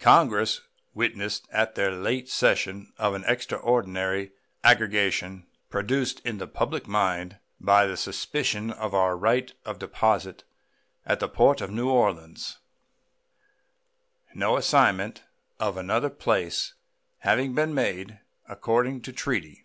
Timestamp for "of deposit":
9.64-10.44